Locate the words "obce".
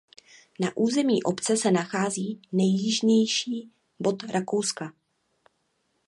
1.23-1.57